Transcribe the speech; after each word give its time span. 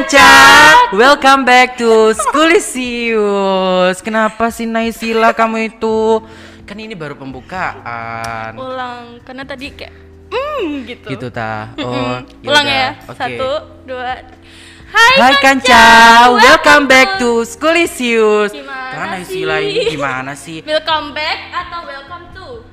Kanca, 0.00 0.32
welcome 0.96 1.44
back 1.44 1.76
to 1.76 2.16
Schoolisius. 2.16 4.00
Kenapa 4.00 4.48
sih 4.48 4.64
Naisila 4.64 5.36
kamu 5.36 5.76
itu? 5.76 6.24
Kan 6.64 6.80
ini 6.80 6.96
baru 6.96 7.20
pembukaan. 7.20 8.56
Ulang, 8.56 9.20
karena 9.20 9.44
tadi 9.44 9.76
kayak 9.76 9.92
hmm 10.32 10.88
gitu. 10.88 11.04
Gitu 11.04 11.28
ta. 11.28 11.76
Oh, 11.76 12.16
Ulang 12.48 12.64
yaudah. 12.64 12.64
ya. 12.64 12.88
Oke. 12.96 13.12
Satu, 13.12 13.50
dua. 13.84 14.24
Hai, 14.88 15.14
Hai 15.20 15.34
Kanca, 15.36 15.84
welcome 16.32 16.88
back 16.88 17.20
to 17.20 17.44
Schoolisius. 17.44 18.56
Gimana 18.56 18.96
Kan 18.96 19.06
Naisila 19.20 19.60
ini 19.60 19.84
gimana 19.84 20.32
sih? 20.32 20.64
Welcome 20.64 21.12
back 21.12 21.52
atau 21.52 21.84
welcome? 21.84 22.29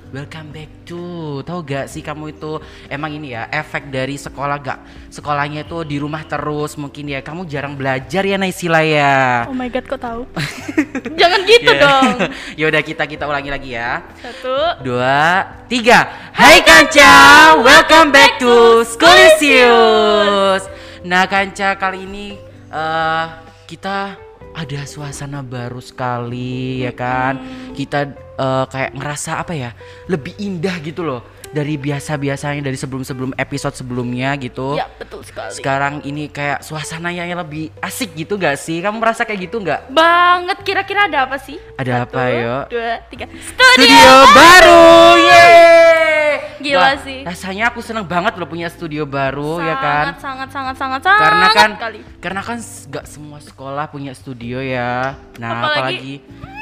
Welcome 0.08 0.56
back 0.56 0.88
to. 0.88 1.04
Tahu 1.44 1.60
gak 1.68 1.92
sih 1.92 2.00
kamu 2.00 2.32
itu 2.32 2.64
Emang 2.88 3.12
ini 3.12 3.36
ya 3.36 3.44
efek 3.52 3.92
dari 3.92 4.16
sekolah 4.16 4.56
gak? 4.58 4.80
Sekolahnya 5.12 5.68
itu 5.68 5.84
di 5.84 6.00
rumah 6.00 6.24
terus 6.24 6.80
Mungkin 6.80 7.12
ya. 7.12 7.20
Kamu 7.20 7.44
jarang 7.44 7.76
belajar 7.76 8.24
ya 8.24 8.40
Naisila 8.40 8.80
ya? 8.88 9.44
Oh 9.52 9.56
my 9.56 9.68
god, 9.68 9.84
kok 9.84 10.00
tahu? 10.00 10.24
Jangan 11.20 11.40
gitu 11.44 11.72
Ya. 11.76 11.84
dong. 11.84 12.08
Yaudah 12.64 12.82
kita 12.82 13.04
kita 13.04 13.28
ulangi 13.28 13.52
lagi 13.52 13.76
ya. 13.76 14.00
Satu. 14.24 14.80
Dua 14.80 15.44
Tiga. 15.68 16.08
Hai 16.32 16.64
Kanca. 16.64 17.12
Welcome 17.60 18.16
back 18.16 18.40
to 18.40 18.88
Schoolisius 18.88 20.72
Nah 21.04 21.28
Kanca 21.28 21.76
kali 21.76 22.08
ini 22.08 22.40
eh 22.68 23.26
Kita 23.68 24.16
ada 24.56 24.82
suasana 24.88 25.44
baru 25.44 25.84
sekali 25.84 26.80
ya 26.82 26.96
kan? 26.96 27.36
Kita 27.76 28.08
eh, 28.38 28.66
kayak 28.68 28.92
ngerasa 28.94 29.32
apa 29.38 29.52
ya 29.52 29.74
Lebih 30.06 30.38
indah 30.38 30.78
gitu 30.80 31.02
loh 31.02 31.22
Dari 31.48 31.76
biasa-biasanya 31.76 32.60
dari 32.60 32.76
sebelum-sebelum 32.76 33.32
episode 33.34 33.72
sebelumnya 33.74 34.36
gitu 34.36 34.76
Ya, 34.76 34.86
betul 34.94 35.24
sekali. 35.24 35.52
Sekarang 35.54 36.04
ini 36.04 36.28
kayak 36.28 36.60
suasananya 36.60 37.24
yang 37.24 37.40
lebih 37.40 37.72
asik 37.80 38.14
gitu 38.14 38.36
gak 38.36 38.56
sih? 38.56 38.78
Kamu 38.78 39.00
merasa 39.00 39.24
kayak 39.24 39.48
gitu 39.48 39.60
gak? 39.60 39.88
Banget 39.88 40.60
kira-kira 40.62 41.08
ada 41.08 41.24
apa 41.24 41.40
sih? 41.40 41.56
Ada 41.76 42.04
Satu, 42.04 42.14
apa, 42.14 42.22
yo? 42.30 42.56
Dua, 42.68 43.00
tiga. 43.08 43.26
Studio, 43.32 43.74
studio 43.80 44.12
baru. 44.30 44.84
Yeay. 45.18 46.32
Gila 46.60 46.82
Wah, 46.84 46.96
sih. 47.00 47.20
Rasanya 47.24 47.64
aku 47.70 47.80
seneng 47.80 48.04
banget 48.04 48.36
loh 48.36 48.46
punya 48.46 48.68
studio 48.68 49.08
baru 49.08 49.62
ya 49.62 49.72
sangat, 49.72 49.80
kan. 49.80 50.04
Sangat, 50.20 50.20
sangat, 50.52 50.76
sangat, 50.76 51.02
sangat. 51.02 51.22
Karena 51.24 51.48
kan 51.50 51.70
kali. 51.80 52.00
karena 52.20 52.42
kan 52.44 52.58
s- 52.60 52.86
gak 52.86 53.06
semua 53.06 53.40
sekolah 53.40 53.88
punya 53.88 54.12
studio 54.12 54.60
ya. 54.60 55.16
Nah, 55.38 55.50
Apalagi- 55.64 55.72
apalagi, 55.72 56.14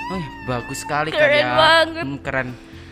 Wih, 0.05 0.25
bagus 0.45 0.81
sekali 0.81 1.09
kan 1.09 1.17
Keren 1.17 1.41
ya. 1.41 1.55
banget. 1.55 2.05
Hmm, 2.05 2.19
keren. 2.19 2.47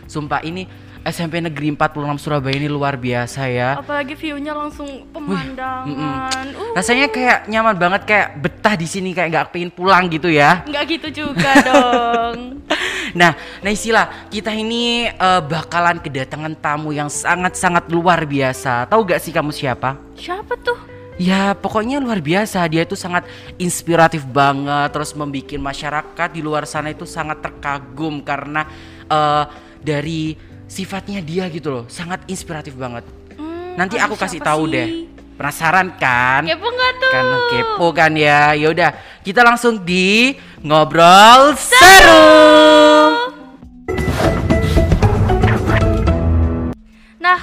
Sumpah 0.05 0.41
ini 0.41 0.65
SMP 1.03 1.37
Negeri 1.37 1.67
46 1.69 2.15
Surabaya 2.17 2.55
ini 2.55 2.65
luar 2.65 2.95
biasa 2.95 3.45
ya. 3.45 3.75
Apalagi 3.75 4.15
view-nya 4.15 4.55
langsung 4.55 4.87
pemandangan. 5.11 6.45
Uh, 6.55 6.73
Rasanya 6.73 7.07
kayak 7.07 7.45
nyaman 7.45 7.75
banget 7.75 8.01
kayak 8.03 8.27
betah 8.39 8.73
di 8.73 8.87
sini 8.87 9.11
kayak 9.11 9.29
nggak 9.29 9.47
pengen 9.51 9.69
pulang 9.69 10.07
gitu 10.07 10.31
ya. 10.31 10.63
nggak 10.63 10.83
gitu 10.89 11.07
juga 11.27 11.51
dong. 11.69 12.37
Nah, 13.13 13.37
Naisila, 13.61 14.09
kita 14.25 14.49
ini 14.49 15.05
eh, 15.05 15.41
bakalan 15.45 16.01
kedatangan 16.01 16.57
tamu 16.57 16.89
yang 16.89 17.13
sangat-sangat 17.13 17.85
luar 17.93 18.25
biasa. 18.25 18.89
Tahu 18.89 19.05
gak 19.05 19.21
sih 19.21 19.29
kamu 19.29 19.53
siapa? 19.53 20.01
Siapa 20.17 20.57
tuh? 20.57 20.73
Ya, 21.21 21.53
pokoknya 21.53 22.01
luar 22.01 22.19
biasa. 22.19 22.65
Dia 22.69 22.85
itu 22.85 22.97
sangat 22.97 23.29
inspiratif 23.61 24.25
banget, 24.25 24.89
terus 24.89 25.13
membuat 25.13 25.53
masyarakat 25.53 26.29
di 26.33 26.41
luar 26.41 26.65
sana 26.65 26.89
itu 26.89 27.05
sangat 27.05 27.41
terkagum 27.41 28.25
karena 28.25 28.65
eh, 29.05 29.43
dari 29.83 30.33
sifatnya 30.65 31.21
dia 31.21 31.45
gitu 31.53 31.69
loh, 31.69 31.85
sangat 31.85 32.25
inspiratif 32.25 32.73
banget. 32.73 33.05
Hmm, 33.37 33.77
Nanti 33.77 34.01
aku 34.01 34.17
kasih 34.17 34.41
tahu 34.41 34.65
sih? 34.65 34.73
deh. 34.73 34.87
Penasaran 35.33 35.97
kan? 35.97 36.45
Kepo 36.45 36.69
nggak 36.69 36.91
tuh? 37.01 37.09
Kan 37.09 37.25
kepo 37.49 37.87
kan 37.89 38.11
ya. 38.13 38.53
Yaudah, 38.53 38.93
kita 39.25 39.41
langsung 39.41 39.81
di 39.81 40.37
ngobrol 40.61 41.57
seru. 41.57 42.92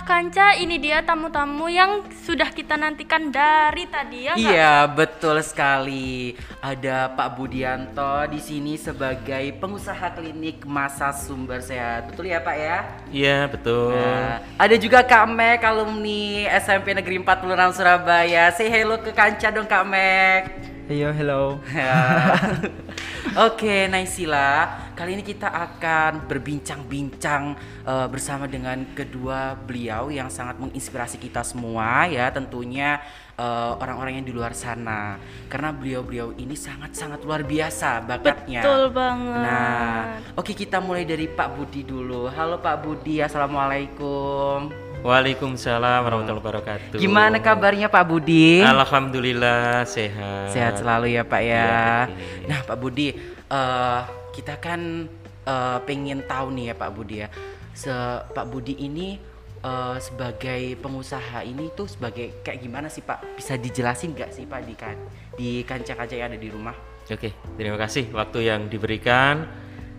Nah, 0.00 0.08
Kanca, 0.08 0.56
ini 0.56 0.80
dia 0.80 1.04
tamu-tamu 1.04 1.68
yang 1.68 2.00
sudah 2.24 2.48
kita 2.48 2.72
nantikan 2.72 3.28
dari 3.28 3.84
tadi 3.84 4.24
ya. 4.24 4.32
nggak? 4.32 4.48
Iya, 4.48 4.76
betul 4.88 5.36
sekali. 5.44 6.32
Ada 6.64 7.12
Pak 7.12 7.36
Budianto 7.36 8.24
di 8.32 8.40
sini 8.40 8.80
sebagai 8.80 9.52
pengusaha 9.60 10.08
klinik 10.16 10.64
masa 10.64 11.12
sumber 11.12 11.60
sehat. 11.60 12.16
Betul 12.16 12.32
ya, 12.32 12.40
Pak 12.40 12.56
ya? 12.56 12.78
Iya 13.12 13.38
betul. 13.52 13.92
Nah, 13.92 14.40
ada 14.56 14.76
juga 14.80 15.04
Kak 15.04 15.28
Mek, 15.36 15.60
alumni 15.68 16.48
SMP 16.64 16.96
Negeri 16.96 17.20
46 17.20 17.76
Surabaya. 17.76 18.48
Say 18.56 18.72
hello 18.72 18.96
ke 19.04 19.12
Kanca 19.12 19.52
dong, 19.52 19.68
Kak 19.68 19.84
Mek. 19.84 20.48
Ayo, 20.90 21.14
hello. 21.14 21.62
Ya. 21.70 22.34
Oke, 23.46 23.86
Naisila, 23.86 24.90
kali 24.98 25.14
ini 25.14 25.22
kita 25.22 25.46
akan 25.46 26.26
berbincang-bincang 26.26 27.54
eh, 27.86 28.06
bersama 28.10 28.50
dengan 28.50 28.82
kedua 28.90 29.54
beliau 29.54 30.10
yang 30.10 30.26
sangat 30.26 30.58
menginspirasi 30.58 31.22
kita 31.22 31.46
semua 31.46 32.10
ya, 32.10 32.26
tentunya 32.34 32.98
eh, 33.38 33.72
orang-orang 33.78 34.18
yang 34.18 34.26
di 34.26 34.34
luar 34.34 34.50
sana. 34.50 35.14
Karena 35.46 35.70
beliau-beliau 35.70 36.34
ini 36.34 36.58
sangat-sangat 36.58 37.22
luar 37.22 37.46
biasa 37.46 38.02
bakatnya. 38.02 38.58
Betul 38.58 38.90
banget. 38.90 39.46
Nah, 39.46 40.18
oke 40.34 40.50
kita 40.58 40.82
mulai 40.82 41.06
dari 41.06 41.30
Pak 41.30 41.54
Budi 41.54 41.86
dulu. 41.86 42.26
Halo 42.34 42.58
Pak 42.58 42.82
Budi, 42.82 43.22
assalamualaikum. 43.22 44.89
Waalaikumsalam 45.00 46.04
warahmatullahi 46.04 46.44
wabarakatuh. 46.44 46.98
Gimana 47.00 47.40
kabarnya 47.40 47.88
Pak 47.88 48.04
Budi? 48.04 48.60
Alhamdulillah 48.60 49.88
sehat. 49.88 50.52
Sehat 50.52 50.76
selalu 50.76 51.16
ya 51.16 51.24
Pak 51.24 51.40
ya. 51.40 52.04
Oke. 52.04 52.44
Nah 52.44 52.60
Pak 52.68 52.76
Budi, 52.76 53.08
eh, 53.48 54.00
kita 54.36 54.60
kan 54.60 55.08
eh, 55.48 55.78
pengen 55.88 56.20
tahu 56.28 56.52
nih 56.52 56.72
ya 56.72 56.74
Pak 56.76 56.90
Budi 56.92 57.16
ya, 57.24 57.32
se 57.72 57.88
Pak 58.28 58.44
Budi 58.52 58.76
ini 58.76 59.16
eh, 59.64 59.96
sebagai 60.04 60.76
pengusaha 60.84 61.48
ini 61.48 61.72
tuh 61.72 61.88
sebagai 61.88 62.44
kayak 62.44 62.60
gimana 62.60 62.92
sih 62.92 63.00
Pak? 63.00 63.40
Bisa 63.40 63.56
dijelasin 63.56 64.12
nggak 64.12 64.36
sih 64.36 64.44
Pak 64.44 64.60
di 64.68 64.74
kan 64.76 64.96
di 65.32 65.64
kancah-kancah 65.64 66.16
yang 66.20 66.28
ada 66.28 66.36
di 66.36 66.52
rumah? 66.52 66.76
Oke, 67.08 67.32
terima 67.56 67.80
kasih 67.80 68.12
waktu 68.12 68.52
yang 68.52 68.68
diberikan. 68.68 69.48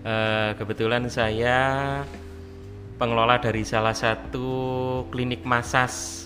Eh, 0.02 0.52
kebetulan 0.58 1.10
saya 1.10 2.02
pengelola 3.02 3.42
dari 3.42 3.66
salah 3.66 3.98
satu 3.98 4.46
klinik 5.10 5.42
masas 5.42 6.22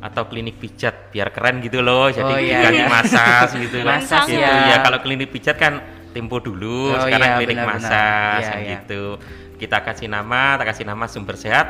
atau 0.00 0.24
klinik 0.24 0.56
pijat 0.56 1.12
biar 1.12 1.28
keren 1.28 1.60
gitu 1.60 1.84
loh. 1.84 2.08
Jadi 2.08 2.32
Oh, 2.32 2.40
iya, 2.40 2.64
klinik 2.64 2.86
iya. 2.86 2.88
masas 2.88 3.48
gitu. 3.52 3.76
Masas 3.92 4.24
gitu. 4.24 4.40
ya. 4.40 4.72
ya. 4.72 4.76
Kalau 4.80 4.98
klinik 5.04 5.28
pijat 5.28 5.60
kan 5.60 5.84
tempo 6.16 6.40
dulu, 6.40 6.96
Oh, 6.96 7.04
sekarang 7.04 7.28
iya, 7.28 7.38
klinik 7.44 7.56
benar-benar. 7.60 7.84
masas 7.84 8.40
Iya, 8.40 8.48
kan 8.48 8.58
iya. 8.64 8.70
gitu. 8.80 9.02
Kita 9.60 9.78
kasih 9.84 10.08
nama, 10.08 10.56
kita 10.56 10.64
kasih 10.72 10.84
nama 10.88 11.04
sumber 11.04 11.36
sehat 11.36 11.66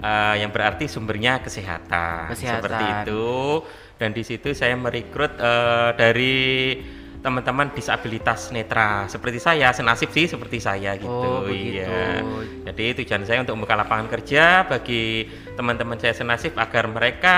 eh, 0.00 0.34
yang 0.40 0.48
berarti 0.48 0.88
sumbernya 0.88 1.44
kesehatan. 1.44 2.32
Kesehatan. 2.32 2.64
Seperti 2.64 2.84
itu. 3.04 3.26
Dan 3.96 4.10
di 4.16 4.22
situ 4.24 4.48
saya 4.56 4.72
merekrut 4.72 5.36
eh, 5.36 5.90
dari 6.00 6.36
teman-teman 7.26 7.74
disabilitas 7.74 8.54
netra 8.54 9.10
seperti 9.10 9.42
saya 9.42 9.74
senasib 9.74 10.08
sih 10.08 10.30
seperti 10.30 10.62
saya 10.62 10.94
gitu 10.94 11.10
Oh, 11.10 11.42
begitu. 11.42 11.82
iya 11.82 12.22
jadi 12.64 13.02
tujuan 13.02 13.26
saya 13.26 13.42
untuk 13.42 13.58
membuka 13.58 13.74
lapangan 13.74 14.06
kerja 14.08 14.62
bagi 14.62 15.26
teman-teman 15.52 15.98
saya 15.98 16.14
senasib 16.14 16.54
agar 16.54 16.86
mereka 16.86 17.36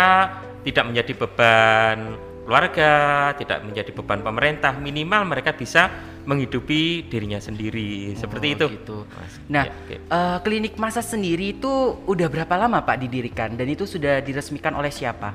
tidak 0.60 0.84
menjadi 0.84 1.12
beban 1.16 1.99
keluarga 2.44 2.93
tidak 3.34 3.60
menjadi 3.60 3.91
beban 3.93 4.21
pemerintah 4.21 4.72
minimal 4.75 5.25
mereka 5.26 5.53
bisa 5.53 5.88
menghidupi 6.25 7.05
dirinya 7.05 7.41
sendiri 7.41 8.12
seperti 8.15 8.47
Oh, 8.47 8.56
itu 8.56 8.66
gitu. 8.75 8.99
Mas. 9.09 9.32
Nah, 9.49 9.65
Ya, 9.65 9.72
oke. 9.75 9.97
eh, 9.97 10.38
klinik 10.43 10.76
masa 10.76 11.00
sendiri 11.00 11.56
itu 11.56 11.73
udah 12.05 12.29
berapa 12.29 12.52
lama 12.55 12.84
Pak 12.84 13.00
didirikan 13.00 13.52
dan 13.52 13.64
itu 13.64 13.84
sudah 13.84 14.20
diresmikan 14.20 14.73
oleh 14.73 14.93
siapa? 14.93 15.32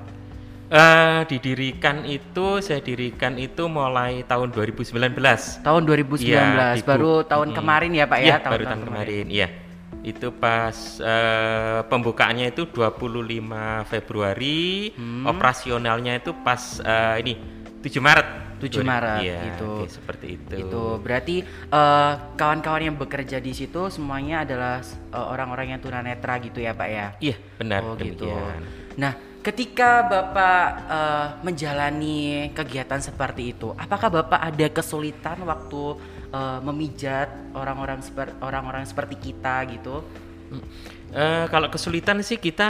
Eh, 0.71 1.21
didirikan 1.29 2.01
itu 2.01 2.57
saya 2.63 2.81
dirikan 2.81 3.37
itu 3.37 3.67
mulai 3.69 4.25
tahun 4.25 4.49
2019 4.49 4.95
Tahun 5.61 5.81
2019, 5.85 6.23
Iya, 6.23 6.73
di 6.73 6.81
baru 6.81 7.21
tahun 7.21 7.51
Mm-mm. 7.51 7.57
kemarin 7.61 7.91
ya 7.93 8.05
Pak 8.09 8.19
ya? 8.19 8.25
Iya, 8.25 8.37
baru 8.41 8.63
tahun 8.65 8.83
kemarin. 8.87 9.25
Iya. 9.29 9.47
Itu 10.01 10.33
pas 10.33 10.75
eh, 10.97 11.79
pembukaannya 11.85 12.49
itu 12.49 12.65
25 12.65 13.85
Februari, 13.85 14.91
Hmm. 14.97 15.29
operasionalnya 15.29 16.17
itu 16.17 16.31
pas 16.41 16.81
eh, 16.81 17.15
ini 17.21 17.33
7 17.83 18.01
Maret. 18.01 18.27
7 18.57 18.79
Maret, 18.81 19.19
Iya, 19.21 19.37
gitu. 19.53 19.83
oke, 19.83 19.91
seperti 19.91 20.27
itu. 20.39 20.55
Itu 20.57 20.83
berarti 21.03 21.43
kawan-kawan 22.33 22.81
yang 22.81 22.95
bekerja 22.95 23.43
di 23.43 23.51
situ 23.51 23.91
semuanya 23.91 24.47
adalah 24.47 24.79
orang-orang 25.11 25.75
yang 25.75 25.81
tunanetra 25.83 26.39
gitu 26.39 26.63
ya 26.63 26.71
Pak 26.71 26.87
ya? 26.87 27.07
Iya, 27.19 27.35
benar 27.59 27.83
oh 27.83 27.99
gitu. 27.99 28.23
demikian. 28.23 28.63
Nah, 28.95 29.13
ketika 29.43 30.07
Bapak 30.07 30.65
eh, 30.87 31.27
menjalani 31.43 32.49
kegiatan 32.55 33.03
seperti 33.03 33.51
itu, 33.51 33.75
apakah 33.75 34.23
Bapak 34.23 34.39
ada 34.39 34.67
kesulitan 34.71 35.43
waktu 35.43 35.99
eh, 36.31 36.59
memijat 36.63 37.29
orang-orang 37.51 37.99
seper- 37.99 38.39
orang-orang 38.39 38.87
seperti 38.87 39.19
kita 39.19 39.67
gitu? 39.67 39.99
Eh, 41.13 41.45
kalau 41.51 41.67
kesulitan 41.67 42.23
sih 42.23 42.39
kita 42.39 42.69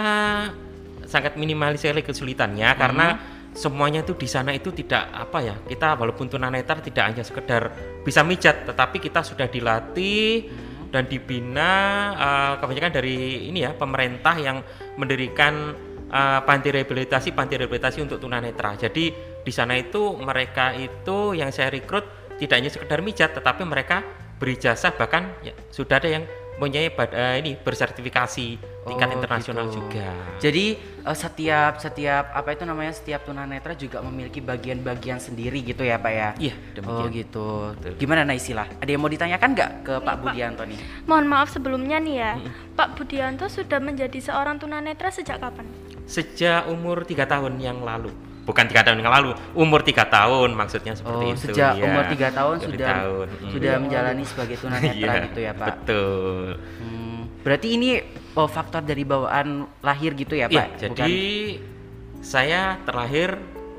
sangat 1.05 1.37
minimalis 1.37 1.85
sekali 1.85 2.01
kesulitannya 2.01 2.69
karena 2.75 3.07
semuanya 3.53 4.01
itu 4.01 4.17
di 4.17 4.25
sana 4.25 4.49
itu 4.49 4.73
tidak 4.73 5.13
apa 5.13 5.39
ya 5.45 5.55
kita 5.69 5.93
walaupun 5.93 6.25
tunanetra 6.25 6.81
tidak 6.81 7.13
hanya 7.13 7.21
sekedar 7.21 7.69
bisa 8.01 8.25
mijat 8.25 8.65
tetapi 8.65 8.97
kita 8.97 9.21
sudah 9.21 9.45
dilatih 9.45 10.49
dan 10.89 11.05
dibina 11.05 11.71
eh, 12.17 12.53
kebanyakan 12.59 12.91
dari 12.97 13.47
ini 13.47 13.61
ya 13.61 13.71
pemerintah 13.77 14.35
yang 14.41 14.57
mendirikan 14.97 15.77
eh, 16.13 16.39
panti 16.45 16.69
rehabilitasi 16.69 17.33
panti 17.33 17.57
rehabilitasi 17.57 18.05
untuk 18.05 18.21
tunanetra 18.21 18.77
jadi 18.77 19.05
di 19.43 19.51
sana 19.51 19.73
itu 19.75 20.13
mereka 20.15 20.71
itu 20.71 21.33
yang 21.33 21.49
saya 21.49 21.73
rekrut 21.73 22.05
tidak 22.37 22.55
hanya 22.61 22.71
sekedar 22.71 23.01
mijat 23.01 23.33
tetapi 23.33 23.65
mereka 23.65 24.05
berijazah 24.37 24.93
bahkan 24.93 25.29
ya, 25.41 25.53
sudah 25.69 25.97
ada 25.97 26.09
yang 26.09 26.23
mempunyai 26.53 26.93
bad- 26.93 27.17
eh, 27.17 27.35
ini 27.41 27.51
bersertifikasi 27.57 28.45
tingkat 28.85 29.09
Oh, 29.09 29.15
internasional 29.17 29.65
gitu. 29.67 29.81
juga 29.81 30.05
Jadi 30.37 30.65
eh, 30.77 31.17
setiap 31.17 31.81
setiap 31.81 32.29
apa 32.29 32.53
itu 32.53 32.63
namanya 32.63 32.93
setiap 32.93 33.25
tunanetra 33.25 33.73
juga 33.73 34.05
memiliki 34.05 34.37
bagian-bagian 34.37 35.17
sendiri 35.17 35.65
gitu 35.65 35.81
ya 35.81 35.97
pak 35.97 36.13
ya? 36.13 36.29
Iya, 36.37 36.53
Oh 36.53 36.69
demikian. 36.77 37.09
gitu. 37.09 37.47
Gimana 37.97 38.21
Naisila? 38.23 38.69
Ada 38.69 38.89
yang 38.91 39.01
mau 39.01 39.09
ditanyakan 39.09 39.49
nggak 39.51 39.71
ke 39.81 39.93
Pak 39.99 40.15
Budianto 40.21 40.63
nih? 40.63 40.77
Mohon 41.09 41.25
maaf 41.25 41.49
sebelumnya 41.49 41.97
nih 41.97 42.15
ya, 42.21 42.31
Pak 42.77 43.01
Budianto 43.01 43.49
sudah 43.49 43.79
menjadi 43.81 44.19
seorang 44.21 44.61
tunanetra 44.61 45.09
sejak 45.09 45.41
kapan? 45.41 45.65
Sejak 46.05 46.67
umur 46.67 47.03
tiga 47.03 47.23
tahun 47.23 47.57
yang 47.57 47.79
lalu 47.79 48.11
bukan 48.43 48.67
tiga 48.67 48.83
tahun 48.83 48.99
yang 48.99 49.07
lalu 49.09 49.31
umur 49.55 49.81
tiga 49.81 50.03
tahun 50.03 50.51
maksudnya 50.51 50.93
seperti 50.93 51.23
Oh 51.23 51.31
itu 51.31 51.43
sejak 51.47 51.79
ya. 51.79 51.83
umur 51.83 52.03
tiga 52.11 52.27
tahun 52.29 52.55
Tiga 52.59 52.67
sudah 52.67 52.87
tahun, 52.91 53.27
sudah 53.55 53.73
menjalani 53.79 54.23
sebagai 54.27 54.55
tunanetra 54.59 54.91
Iya, 54.99 55.13
gitu 55.25 55.39
ya 55.39 55.51
pak? 55.55 55.67
betul 55.71 56.45
Hmm, 56.83 57.19
berarti 57.39 57.67
ini 57.71 57.89
oh, 58.35 58.49
faktor 58.51 58.83
dari 58.83 59.03
bawaan 59.03 59.47
lahir 59.79 60.11
gitu 60.13 60.35
ya 60.35 60.51
Iya, 60.51 60.59
pak? 60.59 60.91
jadi 60.91 61.15
saya 62.19 62.79
terlahir 62.83 63.35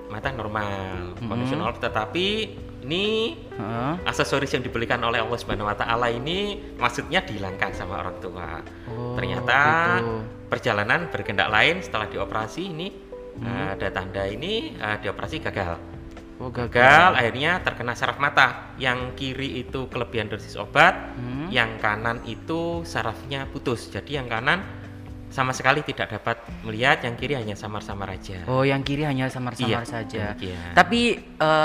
mata 0.09 0.33
normal 0.33 1.17
kondisional 1.19 1.77
tetapi 1.77 2.27
ini 2.85 3.33
Heeh. 3.51 3.93
aksesoris 4.05 4.53
yang 4.53 4.61
dibelikan 4.61 5.01
oleh 5.01 5.17
Allah 5.17 5.37
Subhanahu 5.37 5.65
wa 5.65 5.73
taala 5.73 6.09
ini 6.09 6.61
maksudnya 6.77 7.25
dihilangkan 7.25 7.73
sama 7.73 8.05
orang 8.05 8.13
tua. 8.21 8.61
Oh, 8.87 9.17
Ternyata 9.17 9.61
gitu. 9.97 10.13
Perjalanan 10.55 11.11
berkendak 11.11 11.51
lain 11.51 11.83
setelah 11.83 12.07
dioperasi 12.07 12.63
ini 12.71 12.89
Hmm. 13.35 13.51
eh, 13.51 13.69
ada 13.75 13.91
tanda 13.91 14.23
ini 14.31 14.79
eh, 14.79 14.97
dioperasi 15.03 15.43
gagal. 15.43 15.75
Oh 16.39 16.51
Gagal 16.55 17.19
akhirnya 17.19 17.59
terkena 17.67 17.99
saraf 17.99 18.23
mata. 18.23 18.75
Yang 18.79 19.19
kiri 19.19 19.59
itu 19.67 19.91
kelebihan 19.91 20.31
dosis 20.31 20.55
obat, 20.55 20.95
Hmm. 21.19 21.51
yang 21.51 21.75
kanan 21.83 22.23
itu 22.31 22.87
sarafnya 22.87 23.51
putus. 23.51 23.91
Jadi 23.91 24.19
yang 24.19 24.31
kanan 24.31 24.63
sama 25.31 25.51
sekali 25.51 25.83
tidak 25.83 26.15
dapat 26.15 26.37
melihat, 26.63 27.03
yang 27.03 27.15
kiri 27.15 27.35
hanya 27.35 27.55
samar-samar 27.55 28.15
aja. 28.15 28.47
Oh 28.47 28.63
yang 28.63 28.81
kiri 28.81 29.03
hanya 29.03 29.27
samar-samar 29.27 29.83
Iya, 29.83 29.89
saja. 29.89 30.25
demikian. 30.33 30.73
Tapi 30.73 31.01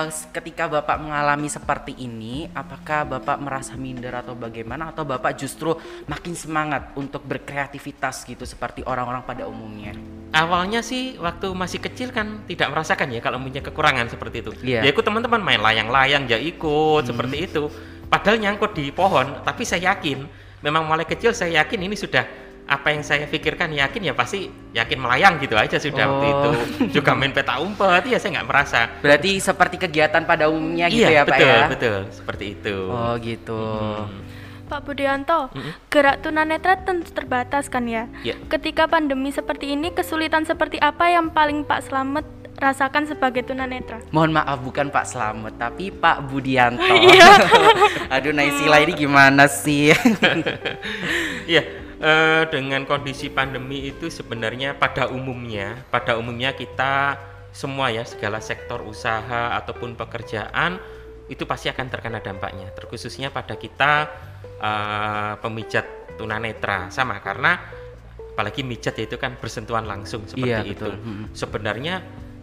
s- 0.10 0.26
ketika 0.30 0.66
bapak 0.66 0.98
mengalami 0.98 1.48
seperti 1.48 1.94
ini, 1.96 2.50
apakah 2.52 3.06
bapak 3.06 3.38
merasa 3.38 3.78
minder 3.78 4.16
atau 4.16 4.34
bagaimana? 4.34 4.90
Atau 4.90 5.06
bapak 5.06 5.38
justru 5.38 5.78
makin 6.06 6.34
semangat 6.34 6.94
untuk 6.96 7.22
berkreativitas 7.24 8.26
gitu 8.26 8.42
seperti 8.44 8.82
orang-orang 8.86 9.22
pada 9.22 9.46
umumnya? 9.46 9.94
Awalnya 10.30 10.82
sih 10.82 11.18
waktu 11.18 11.50
masih 11.54 11.82
kecil 11.82 12.14
kan 12.14 12.46
tidak 12.46 12.70
merasakan 12.70 13.10
ya 13.10 13.22
kalau 13.22 13.38
punya 13.38 13.62
kekurangan 13.62 14.10
seperti 14.10 14.42
itu. 14.42 14.52
Iya. 14.62 14.86
Ya 14.86 14.90
ikut 14.90 15.02
teman-teman 15.02 15.42
main 15.42 15.58
layang-layang 15.58 16.26
ya 16.26 16.38
ikut 16.38 17.06
seperti 17.06 17.50
itu. 17.50 17.70
Padahal 18.10 18.42
nyangkut 18.42 18.74
di 18.74 18.90
pohon, 18.90 19.46
tapi 19.46 19.62
saya 19.62 19.94
yakin 19.94 20.26
memang 20.62 20.86
mulai 20.86 21.06
kecil 21.06 21.30
saya 21.32 21.62
yakin 21.62 21.86
ini 21.86 21.94
sudah 21.94 22.26
apa 22.70 22.94
yang 22.94 23.02
saya 23.02 23.26
pikirkan 23.26 23.74
yakin 23.74 24.02
ya 24.06 24.14
pasti 24.14 24.46
yakin 24.78 25.02
melayang 25.02 25.42
gitu 25.42 25.58
aja 25.58 25.82
sudah 25.82 26.06
waktu 26.06 26.28
Oh. 26.30 26.30
itu. 26.30 26.50
Juga 27.02 27.18
main 27.18 27.34
peta 27.34 27.58
umpet 27.58 28.06
ya 28.06 28.22
saya 28.22 28.38
nggak 28.38 28.48
merasa. 28.48 28.86
Berarti 29.02 29.42
seperti 29.42 29.82
kegiatan 29.82 30.22
pada 30.24 30.46
umumnya 30.46 30.86
gitu 30.86 31.10
ya 31.10 31.10
iya, 31.10 31.22
pak 31.26 31.34
betul, 31.34 31.50
ya? 31.50 31.66
betul, 31.68 32.00
seperti 32.14 32.46
itu. 32.54 32.78
Oh 32.88 33.14
gitu. 33.18 33.58
Hmm. 33.58 34.22
Pak 34.70 34.86
Budianto, 34.86 35.50
gerak 35.90 36.22
tunanetra 36.22 36.78
tentu 36.86 37.10
terbatas 37.10 37.66
kan 37.74 37.90
ya? 37.90 38.06
Ya. 38.22 38.38
Ketika 38.54 38.86
pandemi 38.86 39.34
seperti 39.34 39.74
ini, 39.74 39.90
kesulitan 39.90 40.46
seperti 40.46 40.78
apa 40.78 41.10
yang 41.10 41.34
paling 41.34 41.66
Pak 41.66 41.90
Slamet 41.90 42.22
rasakan 42.54 43.10
sebagai 43.10 43.42
tunanetra? 43.50 43.98
Mohon 44.14 44.38
maaf 44.38 44.62
bukan 44.62 44.94
Pak 44.94 45.10
Slamet 45.10 45.58
tapi 45.58 45.90
Pak 45.90 46.22
Budianto. 46.30 46.86
Iya. 46.86 47.50
Aduh 48.14 48.30
Naisila 48.30 48.78
ini 48.78 48.94
gimana 48.94 49.50
sih? 49.50 49.90
Iya, 51.50 51.66
eh, 52.00 52.44
dengan 52.50 52.84
kondisi 52.84 53.28
pandemi 53.30 53.88
itu 53.88 54.08
sebenarnya 54.10 54.76
pada 54.76 55.08
umumnya, 55.12 55.84
pada 55.92 56.16
umumnya 56.16 56.56
kita 56.56 57.20
semua 57.52 57.90
ya 57.90 58.06
segala 58.06 58.40
sektor 58.40 58.82
usaha 58.86 59.58
ataupun 59.58 59.98
pekerjaan 59.98 60.78
itu 61.30 61.46
pasti 61.46 61.70
akan 61.70 61.88
terkena 61.92 62.20
dampaknya. 62.24 62.72
Terkhususnya 62.74 63.30
pada 63.30 63.54
kita 63.56 64.10
eh, 64.60 65.34
pemijat 65.40 65.86
tunanetra 66.18 66.92
sama 66.92 67.20
karena 67.24 67.56
apalagi 68.34 68.64
mijat 68.64 68.96
itu 69.00 69.20
kan 69.20 69.36
bersentuhan 69.36 69.84
langsung 69.84 70.24
seperti 70.24 70.48
Iya, 70.48 70.64
itu. 70.64 70.88
betul. 70.88 70.94
Mm-mm. 70.96 71.26
Sebenarnya 71.36 71.96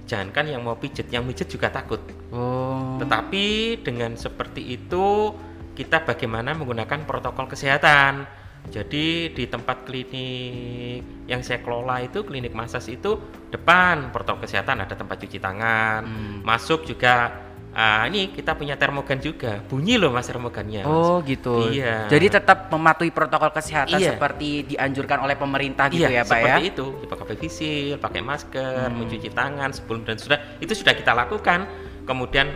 jangankan 0.04 0.44
yang 0.52 0.62
mau 0.62 0.76
pijat, 0.76 1.08
yang 1.08 1.24
mijat 1.24 1.48
juga 1.48 1.72
takut. 1.72 1.98
oh. 2.30 3.00
Tetapi 3.00 3.80
dengan 3.80 4.12
seperti 4.16 4.76
itu 4.76 5.32
kita 5.72 6.04
bagaimana 6.04 6.52
menggunakan 6.52 7.04
protokol 7.08 7.48
kesehatan. 7.48 8.28
Jadi 8.66 9.30
di 9.30 9.44
tempat 9.46 9.86
klinik 9.86 11.26
yang 11.26 11.40
saya 11.40 11.62
kelola 11.62 12.02
itu 12.02 12.22
klinik 12.22 12.52
masas 12.52 12.86
itu 12.86 13.18
depan 13.48 14.10
protokol 14.10 14.42
kesehatan 14.42 14.82
ada 14.82 14.92
tempat 14.92 15.16
cuci 15.18 15.38
tangan, 15.38 16.02
Hmm. 16.02 16.38
masuk 16.42 16.84
juga 16.84 17.42
ah, 17.72 18.08
ini 18.08 18.32
kita 18.32 18.56
punya 18.56 18.72
termogan 18.74 19.20
juga 19.20 19.60
bunyi 19.60 20.00
loh 20.00 20.08
mas 20.08 20.24
termogannya. 20.24 20.80
Mas. 20.80 20.88
Oh 20.88 21.20
gitu. 21.20 21.68
Iya. 21.68 22.08
Jadi 22.08 22.26
tetap 22.32 22.72
mematuhi 22.72 23.12
protokol 23.12 23.52
kesehatan 23.52 24.00
Iya. 24.00 24.16
seperti 24.16 24.64
dianjurkan 24.72 25.20
oleh 25.20 25.36
pemerintah 25.36 25.92
gitu 25.92 26.08
ya 26.08 26.20
iya, 26.20 26.22
Pak 26.24 26.38
ya. 26.40 26.42
seperti 26.56 26.62
itu. 26.72 26.86
Ya, 27.04 27.06
pakai 27.12 27.36
visil, 27.36 27.94
pakai 28.00 28.20
masker, 28.24 28.88
Hmm. 28.88 28.96
mencuci 28.96 29.28
tangan 29.28 29.70
sebelum 29.76 30.08
dan 30.08 30.16
sudah 30.16 30.38
itu 30.56 30.72
sudah 30.72 30.96
kita 30.96 31.12
lakukan. 31.12 31.68
Kemudian 32.08 32.48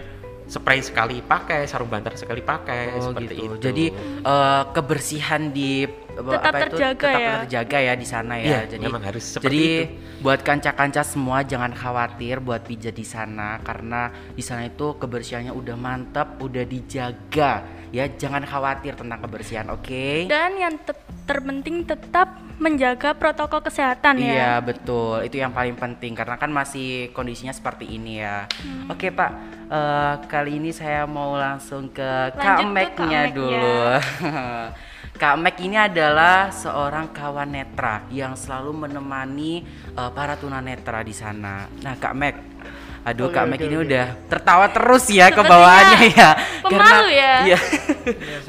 spray 0.51 0.83
sekali 0.83 1.23
pakai, 1.23 1.71
sarung 1.71 1.87
banter 1.87 2.19
sekali 2.19 2.43
pakai, 2.43 2.99
Oh 2.99 3.15
seperti 3.15 3.35
gitu. 3.39 3.55
itu. 3.55 3.57
Jadi 3.71 3.87
eh, 4.27 4.63
kebersihan 4.75 5.55
di 5.55 5.87
eh, 5.87 6.21
Tetap 6.21 6.53
terjaga 6.69 6.99
tetap 6.99 7.23
ya? 7.23 7.33
terjaga 7.47 7.79
ya 7.79 7.95
di 7.95 8.07
sana 8.07 8.35
ya. 8.35 8.47
Iya, 8.51 8.61
jadi 8.75 8.83
memang 8.91 9.03
harus 9.07 9.25
seperti 9.25 9.47
jadi 9.47 9.63
itu. 9.63 10.21
buat 10.27 10.41
kanca-kanca 10.43 11.03
semua 11.07 11.47
jangan 11.47 11.71
khawatir 11.71 12.43
buat 12.43 12.67
pijat 12.67 12.99
di 12.99 13.07
sana 13.07 13.63
karena 13.63 14.11
di 14.35 14.43
sana 14.43 14.67
itu 14.67 14.99
kebersihannya 14.99 15.55
udah 15.55 15.77
mantap, 15.79 16.43
udah 16.43 16.67
dijaga 16.67 17.80
ya. 17.91 18.07
Jangan 18.07 18.43
khawatir 18.43 18.95
tentang 18.95 19.21
kebersihan, 19.21 19.67
oke? 19.71 20.27
Dan 20.27 20.59
yang 20.59 20.75
te- 20.81 21.07
terpenting 21.27 21.87
tetap 21.87 22.39
menjaga 22.61 23.17
protokol 23.17 23.65
kesehatan 23.65 24.21
ya. 24.21 24.33
Iya 24.37 24.53
betul, 24.61 25.25
itu 25.25 25.41
yang 25.41 25.49
paling 25.49 25.79
penting 25.81 26.13
karena 26.13 26.37
kan 26.37 26.53
masih 26.53 27.09
kondisinya 27.17 27.57
seperti 27.57 27.89
ini 27.89 28.21
ya. 28.21 28.45
Hmm. 28.61 28.93
Oke 28.93 29.09
Pak, 29.09 29.31
eh, 29.73 30.15
kali 30.29 30.61
ini 30.61 30.69
saya 30.71 31.09
mau 31.09 31.39
langsung 31.39 31.89
ke 31.89 32.35
Lanjut 32.37 32.37
ke 32.37 32.45
Kak 32.45 32.59
Mek-nya. 32.69 33.21
dulu. 33.33 33.79
Kak 35.21 35.37
Mek 35.37 35.57
ini 35.61 35.77
adalah 35.77 36.49
seorang 36.49 37.13
kawan 37.13 37.53
netra 37.53 38.01
yang 38.09 38.33
selalu 38.37 38.89
menemani 38.89 39.65
eh, 39.93 40.11
para 40.13 40.37
tunanetra 40.37 41.01
di 41.01 41.13
sana. 41.13 41.65
Nah 41.81 41.95
Kak 41.97 42.13
Mek, 42.17 42.37
aduh 43.01 43.33
Oke, 43.33 43.37
Kak 43.37 43.45
Mek 43.49 43.61
ini 43.65 43.77
udah 43.81 44.07
tertawa 44.29 44.67
terus 44.69 45.09
ya 45.09 45.33
kebawaannya 45.33 46.01
ya. 46.13 46.31
pemalu 46.61 47.09
ya. 47.17 47.35
Iya. 47.49 47.59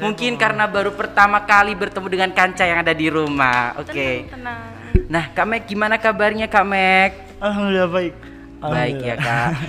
Mungkin 0.00 0.36
karena 0.36 0.68
baru 0.68 0.92
pertama 0.92 1.42
kali 1.44 1.72
bertemu 1.72 2.06
dengan 2.08 2.30
kanca 2.36 2.64
yang 2.68 2.84
ada 2.84 2.92
di 2.92 3.08
rumah. 3.08 3.76
Oke. 3.80 4.28
Tenang, 4.28 4.76
tenang. 4.92 5.08
Nah, 5.08 5.24
Kak 5.32 5.46
Mek 5.48 5.64
gimana 5.68 5.96
kabarnya 5.96 6.46
Kak 6.48 6.64
Mek? 6.68 7.10
Alhamdulillah 7.40 7.88
baik. 7.88 8.14
Baik 8.62 8.96
ya. 9.02 9.16
Kak. 9.18 9.50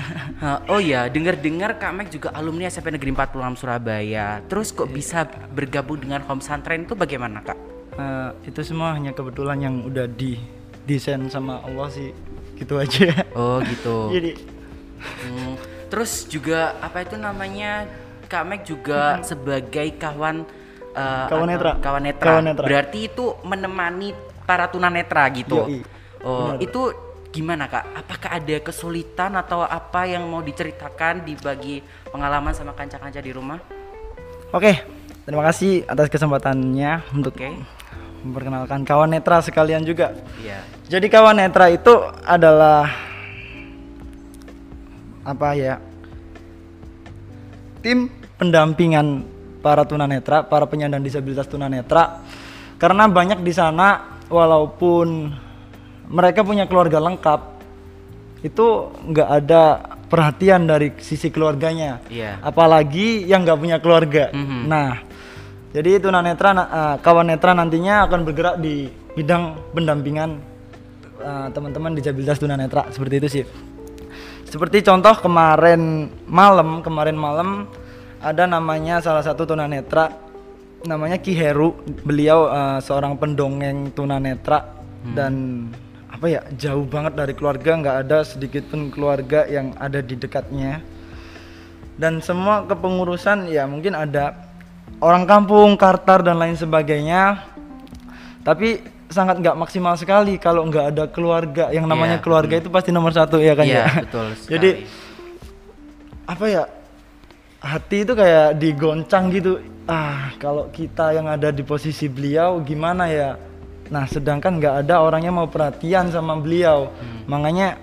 Oh 0.68 0.76
ya, 0.84 1.08
dengar-dengar 1.08 1.80
Kak 1.80 1.92
Mek 1.96 2.08
juga 2.12 2.36
alumni 2.36 2.68
SMP 2.68 2.92
Negeri 2.92 3.16
46 3.16 3.64
Surabaya. 3.64 4.44
Terus 4.52 4.76
kok 4.76 4.92
bisa 4.92 5.24
bergabung 5.56 6.04
dengan 6.04 6.20
Home 6.28 6.44
Santren 6.44 6.84
itu 6.84 6.92
bagaimana 7.00 7.40
Kak? 7.40 7.56
Eh, 7.96 8.30
itu 8.52 8.60
semua 8.66 8.92
hanya 8.92 9.16
kebetulan 9.16 9.64
yang 9.64 9.76
udah 9.88 10.04
di 10.10 10.36
desain 10.84 11.24
sama 11.32 11.64
Allah 11.64 11.88
sih 11.88 12.12
gitu 12.60 12.76
aja. 12.76 13.24
Oh 13.40 13.64
gitu. 13.64 13.96
Jadi 14.20 14.36
Hmm, 15.04 15.54
Terus 15.94 16.26
juga 16.26 16.74
apa 16.82 17.06
itu 17.06 17.14
namanya 17.22 17.86
Kak 18.26 18.44
Mek 18.50 18.62
juga 18.66 19.22
sebagai 19.22 19.94
kawan 20.02 20.42
eh, 20.98 21.26
Kawan 21.30 21.48
netra. 21.54 21.72
Kawan 21.78 22.02
netra. 22.02 22.28
Kawan 22.34 22.44
netra. 22.50 22.66
Berarti 22.66 23.00
itu 23.06 23.38
menemani 23.46 24.10
para 24.44 24.66
tunanetra 24.68 25.24
gitu. 25.38 25.70
Yoi. 25.70 25.86
Oh, 26.24 26.56
Benar. 26.58 26.66
itu 26.66 26.82
gimana 27.30 27.70
Kak? 27.70 27.94
Apakah 27.94 28.30
ada 28.42 28.58
kesulitan 28.58 29.38
atau 29.38 29.62
apa 29.62 30.10
yang 30.10 30.26
mau 30.26 30.42
diceritakan 30.42 31.22
dibagi 31.26 31.86
pengalaman 32.10 32.58
sama 32.58 32.74
kanca-kanca 32.74 33.22
di 33.22 33.30
rumah? 33.30 33.62
oke, 34.54 34.70
terima 35.26 35.42
kasih 35.50 35.82
atas 35.90 36.14
kesempatannya 36.14 37.02
untuk 37.10 37.34
Oke. 37.34 37.50
memperkenalkan 38.22 38.86
kawan 38.86 39.14
netra 39.14 39.42
sekalian 39.42 39.82
juga. 39.82 40.14
Iya. 40.42 40.62
Jadi 40.90 41.10
kawan 41.10 41.42
netra 41.42 41.74
itu 41.74 41.90
adalah 42.22 43.13
apa 45.24 45.48
ya? 45.56 45.76
Tim 47.84 48.08
pendampingan 48.40 49.24
para 49.60 49.84
tunanetra, 49.84 50.44
para 50.44 50.68
penyandang 50.68 51.04
disabilitas 51.04 51.48
tunanetra 51.48 52.24
karena 52.76 53.08
banyak 53.08 53.40
di 53.40 53.52
sana 53.56 54.20
walaupun 54.28 55.32
mereka 56.12 56.44
punya 56.44 56.68
keluarga 56.68 57.00
lengkap 57.00 57.42
itu 58.44 58.68
nggak 59.08 59.30
ada 59.40 59.64
perhatian 60.12 60.68
dari 60.68 60.92
sisi 61.00 61.32
keluarganya. 61.32 62.04
Iya. 62.12 62.44
apalagi 62.44 63.24
yang 63.24 63.48
nggak 63.48 63.60
punya 63.60 63.78
keluarga. 63.80 64.30
Mhm. 64.36 64.68
nah 64.68 65.00
jadi 65.72 65.98
tunanetra 65.98 66.50
na- 66.54 66.70
eh, 66.70 66.96
kawan 67.02 67.32
netra 67.32 67.56
nantinya 67.56 68.04
akan 68.06 68.20
bergerak 68.28 68.56
di 68.60 68.92
bidang 69.16 69.72
pendampingan 69.72 70.38
eh, 71.24 71.48
teman-teman 71.56 71.96
disabilitas 71.96 72.36
tunanetra. 72.36 72.92
Seperti 72.92 73.16
itu 73.24 73.28
sih 73.32 73.44
seperti 74.48 74.84
contoh 74.86 75.16
kemarin 75.20 76.12
malam 76.28 76.84
kemarin 76.86 77.18
malam 77.18 77.66
ada 78.24 78.48
namanya 78.48 79.04
salah 79.04 79.24
satu 79.24 79.44
tunanetra 79.44 80.24
namanya 80.88 81.20
Ki 81.20 81.36
Heru. 81.36 81.76
Beliau 82.04 82.48
eh, 82.52 82.80
seorang 82.84 83.16
pendongeng 83.20 83.92
tunanetra 83.96 84.84
dan 85.16 85.68
apa 86.08 86.26
ya 86.30 86.42
jauh 86.56 86.88
banget 86.88 87.20
dari 87.20 87.34
keluarga 87.36 87.76
nggak 87.76 87.98
ada 88.08 88.24
sedikit 88.24 88.64
pun 88.72 88.88
keluarga 88.88 89.44
yang 89.48 89.76
ada 89.80 90.00
di 90.00 90.16
dekatnya. 90.16 90.80
Dan 91.94 92.24
semua 92.24 92.66
kepengurusan 92.66 93.52
ya 93.54 93.70
mungkin 93.70 93.94
ada 93.94 94.34
orang 95.04 95.28
kampung 95.28 95.76
kartar 95.76 96.24
dan 96.24 96.40
lain 96.40 96.56
sebagainya. 96.56 97.44
Tapi 98.44 98.84
sangat 99.14 99.38
nggak 99.38 99.56
maksimal 99.56 99.94
sekali 99.94 100.36
kalau 100.36 100.66
nggak 100.66 100.86
ada 100.90 101.04
keluarga. 101.08 101.70
Yang 101.70 101.86
namanya 101.86 102.18
Iya, 102.18 102.24
keluarga 102.26 102.56
itu 102.58 102.68
pasti 102.68 102.90
nomor 102.90 103.14
satu 103.14 103.38
ya 103.38 103.54
kan 103.54 103.64
Iya, 103.64 103.78
ya? 103.80 103.86
betul 104.02 104.28
jadi 104.54 104.70
apa 106.24 106.46
ya 106.48 106.64
hati 107.60 107.98
itu 108.02 108.14
kayak 108.14 108.58
digoncang 108.58 109.30
gitu. 109.30 109.62
Ah 109.84 110.32
kalau 110.36 110.68
kita 110.68 111.12
yang 111.12 111.28
ada 111.28 111.48
di 111.50 111.62
posisi 111.62 112.08
beliau 112.08 112.58
gimana 112.60 113.06
ya? 113.06 113.36
Nah 113.86 114.04
sedangkan 114.06 114.58
nggak 114.58 114.76
ada 114.84 115.00
orangnya 115.00 115.30
mau 115.30 115.46
perhatian 115.46 116.10
sama 116.10 116.34
beliau. 116.36 116.90
Hmm. 116.90 117.24
makanya 117.24 117.78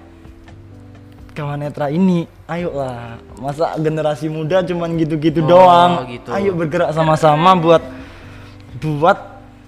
kawan 1.31 1.63
netra 1.63 1.87
ini 1.89 2.27
ayolah 2.45 3.17
masa 3.39 3.73
generasi 3.79 4.27
muda 4.27 4.61
cuman 4.61 4.99
gitu-gitu 4.99 5.41
Oh, 5.41 5.49
doang. 5.49 6.05
gitu. 6.11 6.29
ayo 6.29 6.51
bergerak 6.53 6.91
sama-sama 6.91 7.55
buat 7.55 7.81
buat 8.77 9.19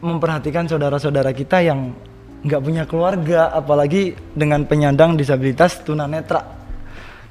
memperhatikan 0.03 0.67
saudara-saudara 0.67 1.31
kita 1.31 1.63
yang 1.63 1.95
nggak 2.43 2.61
punya 2.61 2.83
keluarga 2.91 3.55
apalagi 3.55 4.19
dengan 4.35 4.67
penyandang 4.67 5.15
disabilitas 5.15 5.79
tunanetra. 5.87 6.43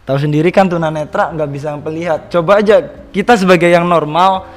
Tahu 0.08 0.18
sendiri 0.18 0.50
kan 0.50 0.72
tunanetra 0.72 1.36
nggak 1.36 1.50
bisa 1.52 1.76
melihat. 1.76 2.32
Coba 2.32 2.64
aja 2.64 2.80
kita 3.12 3.36
sebagai 3.36 3.68
yang 3.68 3.86
normal 3.86 4.48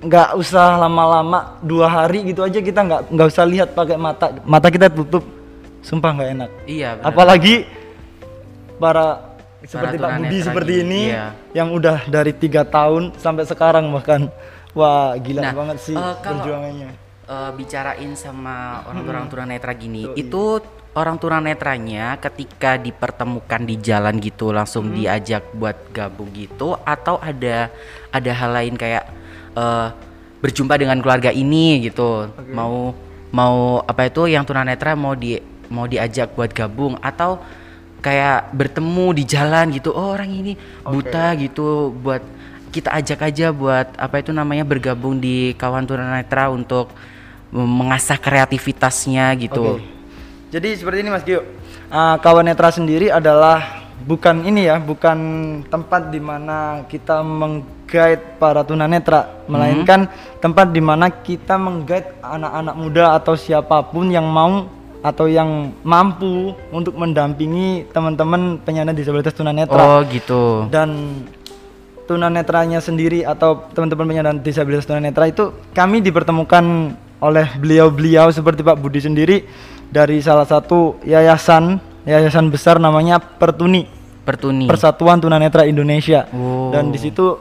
nggak 0.00 0.36
usah 0.40 0.76
lama-lama 0.80 1.56
dua 1.64 1.88
hari 1.88 2.32
gitu 2.32 2.44
aja 2.44 2.60
kita 2.60 2.80
nggak 2.80 3.00
nggak 3.12 3.28
usah 3.28 3.44
lihat 3.44 3.68
pakai 3.76 4.00
mata. 4.00 4.40
Mata 4.48 4.72
kita 4.72 4.88
tutup. 4.88 5.22
Sumpah 5.84 6.16
nggak 6.16 6.30
enak. 6.32 6.50
Iya, 6.64 6.96
benar. 6.96 7.12
apalagi 7.12 7.54
para 8.80 9.36
seperti 9.68 9.96
Pak 10.00 10.10
Budi 10.16 10.38
seperti 10.40 10.72
ini 10.80 11.02
iya. 11.12 11.36
yang 11.52 11.72
udah 11.72 12.08
dari 12.08 12.32
tiga 12.32 12.64
tahun 12.64 13.12
sampai 13.20 13.44
sekarang 13.44 13.92
bahkan. 13.92 14.32
Wah 14.74 15.14
gila 15.22 15.38
Nah, 15.38 15.52
banget 15.54 15.78
sih 15.86 15.94
kalau- 15.94 16.18
perjuangannya 16.42 17.03
Eh, 17.24 17.50
bicarain 17.56 18.12
sama 18.20 18.84
orang-orang 18.84 19.32
tunanetra 19.32 19.72
gini, 19.72 20.12
itu 20.12 20.60
orang 20.92 21.16
tunanetranya 21.16 22.20
ketika 22.20 22.76
dipertemukan 22.76 23.64
di 23.64 23.80
jalan 23.80 24.20
gitu 24.20 24.52
langsung 24.52 24.92
diajak 24.92 25.40
buat 25.56 25.88
gabung 25.88 26.28
gitu 26.36 26.76
atau 26.84 27.16
ada 27.24 27.72
ada 28.12 28.28
hal 28.28 28.50
lain 28.52 28.76
kayak 28.76 29.08
eh, 29.56 29.88
berjumpa 30.44 30.76
dengan 30.76 31.00
keluarga 31.00 31.32
ini 31.32 31.88
gitu. 31.88 32.28
Mau 32.52 32.92
mau 33.32 33.80
apa 33.88 34.04
itu 34.04 34.28
yang 34.28 34.44
tunanetra 34.44 34.92
mau 34.92 35.16
di 35.16 35.40
mau 35.72 35.88
diajak 35.88 36.36
buat 36.36 36.52
gabung 36.52 37.00
atau 37.00 37.40
kayak 38.04 38.52
bertemu 38.52 39.06
di 39.16 39.24
jalan 39.24 39.72
gitu. 39.72 39.96
Oh, 39.96 40.12
orang 40.12 40.28
ini 40.28 40.60
buta 40.84 41.32
gitu 41.40 41.88
buat 42.04 42.20
kita 42.68 42.92
ajak 43.00 43.32
aja 43.32 43.48
buat 43.48 43.96
apa 43.96 44.20
itu 44.20 44.28
namanya 44.28 44.68
bergabung 44.68 45.16
di 45.16 45.56
kawan 45.56 45.88
tunanetra 45.88 46.52
untuk 46.52 46.92
mengasah 47.54 48.18
kreativitasnya 48.18 49.30
gitu. 49.38 49.78
Oke. 49.78 49.86
Jadi 50.50 50.68
seperti 50.74 50.98
ini 51.06 51.10
Mas 51.10 51.22
Gio. 51.22 51.46
Uh, 51.90 52.18
kawan 52.18 52.46
netra 52.50 52.74
sendiri 52.74 53.10
adalah 53.10 53.86
bukan 54.02 54.42
ini 54.42 54.66
ya, 54.66 54.82
bukan 54.82 55.18
tempat 55.70 56.10
di 56.10 56.18
mana 56.18 56.82
kita 56.90 57.22
mengguide 57.22 58.38
para 58.42 58.66
tunanetra, 58.66 59.46
melainkan 59.46 60.10
tempat 60.42 60.74
di 60.74 60.82
mana 60.82 61.10
kita 61.10 61.54
mengguide 61.54 62.18
anak-anak 62.22 62.74
muda 62.74 63.04
atau 63.14 63.38
siapa 63.38 63.82
pun 63.86 64.10
yang 64.10 64.26
mau 64.26 64.66
atau 65.04 65.28
yang 65.28 65.68
mampu 65.84 66.56
untuk 66.72 66.96
mendampingi 66.96 67.84
teman-teman 67.92 68.56
penyandang 68.64 68.96
disabilitas 68.96 69.36
tunanetra 69.36 69.76
Oh 69.76 70.00
gitu. 70.08 70.64
dan 70.72 71.20
tunanetranya 72.08 72.80
sendiri 72.80 73.20
atau 73.20 73.68
teman-teman 73.76 74.08
penyandang 74.08 74.40
disabilitas 74.40 74.88
tunanetra 74.88 75.28
itu 75.28 75.52
kami 75.76 76.00
dipertemukan 76.00 76.96
oleh 77.24 77.48
beliau-beliau 77.56 78.28
seperti 78.28 78.60
Pak 78.60 78.76
Budi 78.76 79.00
sendiri 79.00 79.48
dari 79.88 80.20
salah 80.20 80.44
satu 80.44 81.00
yayasan 81.02 81.80
yayasan 82.04 82.52
besar 82.52 82.76
namanya 82.76 83.16
Pertuni 83.16 83.88
Pertuni. 84.20 84.64
Persatuan 84.64 85.16
Tunanetra 85.18 85.64
Indonesia 85.64 86.28
Oh. 86.30 86.68
dan 86.68 86.88
di 86.88 86.96
situ 86.96 87.40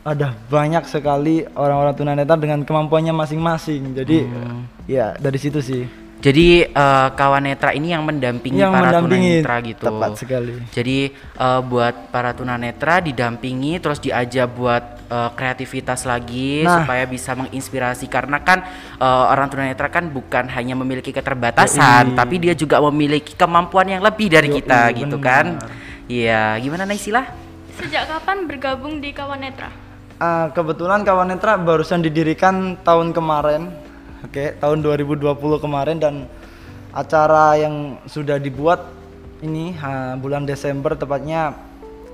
ada 0.00 0.32
banyak 0.48 0.84
sekali 0.84 1.44
orang-orang 1.50 1.92
tunanetra 1.92 2.32
dengan 2.34 2.64
kemampuannya 2.64 3.12
masing-masing 3.12 3.92
jadi 3.94 4.24
Hmm. 4.24 4.64
ya 4.86 5.12
dari 5.16 5.36
situ 5.36 5.60
sih 5.60 5.84
Jadi 6.20 6.68
eh, 6.68 7.08
kawan 7.16 7.48
netra 7.48 7.72
ini 7.72 7.96
yang 7.96 8.04
mendampingi 8.04 8.60
yang 8.60 8.76
para 8.76 8.92
mendampingi 8.92 9.40
tunanetra 9.40 9.56
gitu. 9.64 9.84
tepat 9.88 10.10
sekali 10.20 10.52
Jadi 10.68 10.98
eh, 11.16 11.60
buat 11.64 12.12
para 12.12 12.36
tunanetra 12.36 13.00
didampingi 13.00 13.80
terus 13.80 13.98
diajak 13.98 14.52
buat 14.52 14.84
eh, 15.08 15.30
kreativitas 15.32 16.04
lagi 16.04 16.60
Nah. 16.60 16.84
supaya 16.84 17.08
bisa 17.08 17.32
menginspirasi 17.32 18.04
karena 18.06 18.36
kan 18.44 18.60
eh, 19.00 19.24
orang 19.32 19.48
tunanetra 19.48 19.88
kan 19.88 20.12
bukan 20.12 20.44
hanya 20.52 20.76
memiliki 20.76 21.08
keterbatasan 21.08 22.12
Yoi. 22.12 22.16
tapi 22.16 22.36
dia 22.36 22.52
juga 22.52 22.84
memiliki 22.84 23.32
kemampuan 23.32 23.88
yang 23.88 24.04
lebih 24.04 24.28
dari 24.28 24.52
Yoi, 24.52 24.56
kita 24.60 24.80
gitu 24.92 25.16
kan. 25.16 25.56
Iya, 26.04 26.58
gimana 26.58 26.84
Naisila? 26.84 27.22
Sejak 27.78 28.10
kapan 28.10 28.44
bergabung 28.44 28.98
di 28.98 29.14
Kawan 29.14 29.40
Netra? 29.40 29.70
Ah, 30.18 30.50
kebetulan 30.52 31.00
Kawan 31.00 31.32
Netra 31.32 31.56
barusan 31.56 32.02
didirikan 32.02 32.76
tahun 32.82 33.14
kemarin, 33.14 33.70
oke, 34.24 34.44
tahun 34.60 34.78
2020 34.84 35.64
kemarin 35.64 35.96
dan 36.00 36.14
acara 36.90 37.54
yang 37.58 37.98
sudah 38.06 38.36
dibuat 38.36 38.90
ini 39.40 39.76
ah, 39.80 40.18
bulan 40.18 40.44
Desember 40.44 40.98
tepatnya 40.98 41.54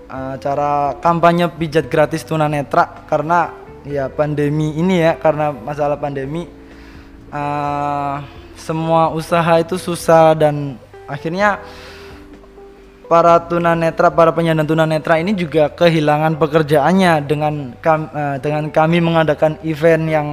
acara 0.07 0.95
kampanye 1.03 1.51
pijat 1.51 1.91
gratis 1.91 2.23
tunanetra. 2.23 3.07
Karena 3.11 3.51
ya 3.87 4.11
pandemi 4.11 4.75
ini 4.75 5.03
ya 5.03 5.19
karena 5.19 5.51
masalah 5.51 5.99
pandemi 5.99 6.47
ah, 7.31 8.23
semua 8.59 9.15
usaha 9.15 9.63
itu 9.63 9.79
susah 9.79 10.35
dan 10.35 10.79
akhirnya 11.07 11.63
para 13.07 13.39
tunanetra, 13.39 14.11
para 14.11 14.35
penyandang 14.35 14.67
tunanetra 14.67 15.23
ini 15.23 15.33
juga 15.35 15.71
kehilangan 15.71 16.35
pekerjaannya 16.39 17.13
dengan 17.23 17.55
kam- 17.79 18.11
eh, 18.11 18.37
dengan 18.43 18.69
kami 18.71 18.99
mengadakan 18.99 19.59
event 19.63 20.05
yang 20.11 20.29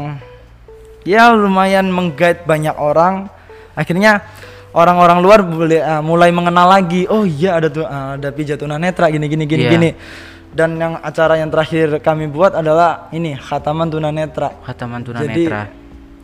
ya 1.03 1.31
lumayan 1.31 1.87
menggait 1.87 2.43
banyak 2.43 2.75
orang. 2.75 3.27
Akhirnya 3.73 4.21
orang-orang 4.71 5.17
luar 5.19 5.39
boleh 5.41 5.79
eh, 5.79 6.01
mulai 6.01 6.29
mengenal 6.29 6.67
lagi. 6.69 7.05
Oh 7.07 7.23
iya 7.23 7.57
ada 7.57 7.67
tuh 7.67 7.83
eh, 7.83 8.09
ada 8.17 8.29
pijat 8.29 8.57
tunanetra 8.57 9.07
gini 9.07 9.25
gini 9.25 9.43
gini 9.43 9.63
Iya. 9.63 9.71
gini. 9.71 9.89
Dan 10.53 10.77
yang 10.77 11.01
acara 11.01 11.33
yang 11.35 11.49
terakhir 11.49 11.97
kami 11.99 12.29
buat 12.29 12.53
adalah 12.53 13.09
ini 13.09 13.33
khataman 13.33 13.89
tunanetra. 13.89 14.53
Khataman 14.61 15.01
Jadi 15.01 15.09
tunanetra. 15.49 15.61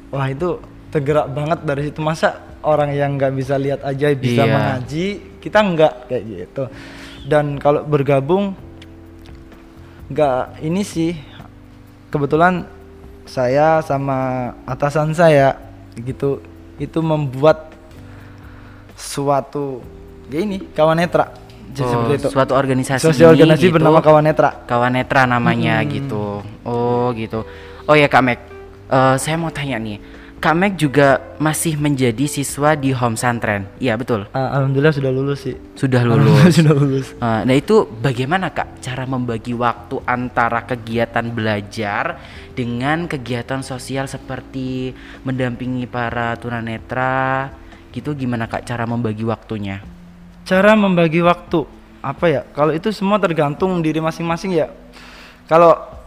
wah 0.10 0.26
itu 0.26 0.62
tergerak 0.90 1.28
banget 1.30 1.60
dari 1.64 1.82
situ 1.86 1.98
masa 2.00 2.38
orang 2.62 2.94
yang 2.94 3.14
nggak 3.14 3.34
bisa 3.34 3.58
lihat 3.58 3.82
aja 3.82 4.10
bisa 4.14 4.42
Iya. 4.42 4.54
mengaji 4.54 5.08
kita 5.38 5.60
nggak 5.62 5.94
kayak 6.06 6.24
gitu 6.26 6.64
dan 7.26 7.58
kalau 7.58 7.86
bergabung 7.86 8.58
nggak 10.10 10.62
ini 10.62 10.82
sih 10.82 11.14
kebetulan 12.10 12.66
saya 13.30 13.80
sama 13.86 14.52
atasan 14.66 15.14
saya 15.14 15.54
gitu 15.96 16.42
itu 16.82 17.00
membuat 17.00 17.70
suatu 18.98 19.86
ya 20.28 20.42
ini 20.42 20.58
kawan 20.74 20.98
netra 20.98 21.30
Oh, 21.70 21.86
seperti 21.86 22.14
itu 22.18 22.28
suatu 22.34 22.54
organisasi 22.58 22.98
sosial 23.00 23.38
organisasi 23.38 23.70
gitu. 23.70 23.78
bernama 23.78 24.02
kawan 24.02 24.26
netra 24.26 24.66
Kawan 24.66 24.90
Netra 24.90 25.30
namanya 25.30 25.80
gitu. 25.86 26.42
Oh 26.66 27.14
gitu. 27.14 27.46
Oh 27.86 27.94
ya 27.94 28.10
Kak 28.10 28.26
Mek, 28.26 28.40
Eh, 28.90 29.16
saya 29.22 29.38
mau 29.38 29.54
tanya 29.54 29.78
nih. 29.78 30.02
Kak 30.39 30.55
Meg 30.55 30.79
juga 30.79 31.19
masih 31.36 31.75
menjadi 31.75 32.24
siswa 32.24 32.72
di 32.72 32.96
Home 32.96 33.19
Santren. 33.19 33.67
Iya, 33.75 34.00
betul. 34.00 34.24
Ah, 34.31 34.55
Alhamdulillah 34.55 34.96
sudah 34.96 35.12
lulus 35.12 35.43
sih. 35.43 35.60
Sudah 35.75 36.08
lulus. 36.08 36.55
sudah 36.63 36.72
lulus. 36.72 37.12
Uh, 37.19 37.43
Nah 37.43 37.55
itu 37.60 37.84
bagaimana 38.00 38.48
kak 38.48 38.79
cara 38.79 39.03
membagi 39.03 39.51
waktu 39.51 40.00
antara 40.08 40.63
kegiatan 40.63 41.27
belajar 41.27 42.24
dengan 42.55 43.12
kegiatan 43.12 43.60
sosial 43.60 44.08
seperti 44.08 44.96
mendampingi 45.27 45.84
para 45.91 46.39
tunanetra 46.39 47.51
gitu 47.91 48.15
gimana 48.15 48.48
kak 48.48 48.63
cara 48.63 48.88
membagi 48.88 49.27
waktunya? 49.27 49.84
Cara 50.48 50.72
membagi 50.72 51.19
waktu 51.19 51.67
apa 52.00 52.25
ya? 52.31 52.41
Kalau 52.55 52.72
itu 52.72 52.88
semua 52.96 53.19
tergantung 53.19 53.84
diri 53.84 54.00
masing-masing 54.00 54.55
ya. 54.55 54.72
Kalau 55.51 55.99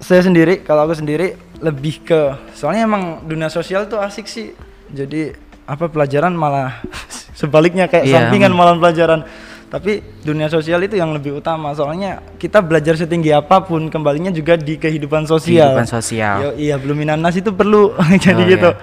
saya 0.00 0.20
sendiri, 0.20 0.60
kalau 0.60 0.84
aku 0.84 0.96
sendiri 0.96 1.36
lebih 1.60 2.00
ke 2.02 2.20
soalnya 2.50 2.84
emang 2.84 3.02
dunia 3.22 3.46
sosial 3.46 3.84
tuh 3.84 4.00
asik 4.00 4.24
sih. 4.24 4.56
Jadi 4.88 5.30
apa 5.64 5.86
pelajaran 5.86 6.32
malah 6.32 6.80
sebaliknya 7.38 7.86
kayak 7.86 8.04
Iya. 8.04 8.14
sampingan 8.26 8.50
malah 8.50 8.74
pelajaran. 8.74 9.22
Tapi 9.70 10.02
dunia 10.26 10.50
sosial 10.50 10.82
itu 10.82 10.98
yang 10.98 11.14
lebih 11.14 11.38
utama 11.38 11.70
soalnya 11.70 12.18
kita 12.34 12.58
belajar 12.58 12.98
setinggi 12.98 13.30
apa 13.30 13.62
pun 13.62 13.86
kembalinya 13.86 14.34
juga 14.34 14.58
di 14.58 14.74
kehidupan 14.74 15.30
sosial. 15.30 15.70
Kehidupan 15.70 15.86
sosial. 15.86 16.36
Yo, 16.42 16.50
iya 16.58 16.74
belum 16.74 16.98
minanas 16.98 17.38
itu 17.38 17.54
perlu 17.54 17.94
jadi 18.24 18.42
Oh, 18.42 18.48
gitu. 18.48 18.70
iya. 18.74 18.82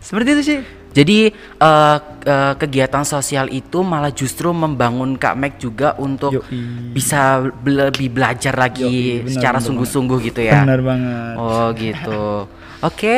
Seperti 0.00 0.28
itu 0.32 0.42
sih. 0.42 0.58
Jadi 0.92 1.32
eh, 1.34 1.96
eh, 2.24 2.54
kegiatan 2.56 3.04
sosial 3.04 3.48
itu 3.48 3.80
malah 3.80 4.12
justru 4.12 4.52
membangun 4.52 5.16
Kak 5.16 5.34
Meg 5.34 5.56
juga 5.56 5.96
untuk 5.96 6.44
Yoi. 6.44 6.92
bisa 6.92 7.40
be- 7.40 7.88
lebih 7.88 8.12
belajar 8.12 8.52
lagi 8.52 8.84
Yoi, 8.84 9.24
benar, 9.24 9.32
secara 9.32 9.58
sungguh-sungguh 9.58 10.18
gitu 10.28 10.40
ya. 10.44 10.62
Benar 10.62 10.80
banget. 10.84 11.34
Oh 11.40 11.66
gitu. 11.72 12.24
Oke. 12.84 13.16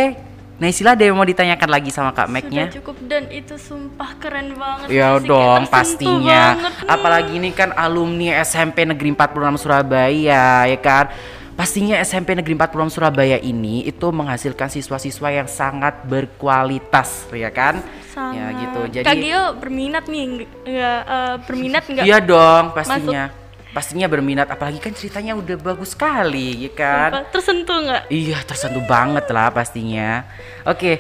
Naisila 0.54 0.94
ada 0.94 1.02
yang 1.02 1.18
mau 1.18 1.26
ditanyakan 1.26 1.66
lagi 1.66 1.90
sama 1.90 2.14
Kak 2.14 2.30
Megnya? 2.30 2.70
Sudah 2.70 2.78
cukup 2.78 2.96
dan 3.10 3.26
itu 3.34 3.58
sumpah 3.58 4.14
keren 4.22 4.54
banget. 4.54 4.86
Ya 4.86 5.18
dong 5.18 5.66
pastinya. 5.66 6.54
Apalagi 6.86 7.42
ini 7.42 7.50
kan 7.50 7.74
alumni 7.74 8.38
SMP 8.38 8.86
Negeri 8.86 9.18
46 9.18 9.58
Surabaya 9.58 10.62
ya 10.70 10.78
kan. 10.78 11.10
Pastinya 11.54 12.02
SMP 12.02 12.34
Negeri 12.34 12.58
46 12.58 12.98
Surabaya 12.98 13.38
ini 13.38 13.86
itu 13.86 14.10
menghasilkan 14.10 14.66
siswa-siswa 14.66 15.28
yang 15.30 15.46
sangat 15.46 16.02
berkualitas 16.02 17.30
ya 17.30 17.46
kan? 17.54 17.78
Sangat. 18.10 18.34
Ya 18.34 18.46
gitu. 18.58 18.80
Jadi 18.90 19.06
Kak 19.06 19.14
Gio 19.22 19.42
berminat 19.62 20.04
nih 20.10 20.22
nggak 20.66 21.00
eh, 21.06 21.34
berminat 21.46 21.82
nggak? 21.86 22.04
Iya 22.10 22.18
dong 22.18 22.74
pastinya. 22.74 23.30
Pastinya 23.70 24.06
berminat 24.10 24.50
apalagi 24.50 24.82
kan 24.82 24.94
ceritanya 24.94 25.38
udah 25.38 25.54
bagus 25.54 25.94
sekali 25.94 26.66
ya 26.66 26.70
kan. 26.74 27.22
Tersentuh 27.30 27.78
nggak? 27.86 28.02
Iya 28.10 28.38
tersentuh 28.42 28.82
banget 28.82 29.30
lah 29.30 29.54
pastinya. 29.54 30.26
Oke, 30.66 30.98